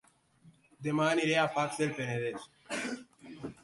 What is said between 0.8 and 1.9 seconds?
Dema aniré a Pacs